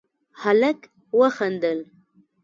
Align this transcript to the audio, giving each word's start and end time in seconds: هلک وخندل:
هلک 0.41 0.79
وخندل: 1.19 1.79